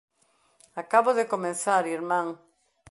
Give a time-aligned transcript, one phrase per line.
[0.81, 2.27] Acabo de comezar, irmán.